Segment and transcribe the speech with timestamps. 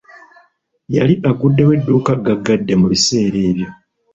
[0.95, 3.69] Yali aguddewo edduuka gaggade mu biseera ebyo.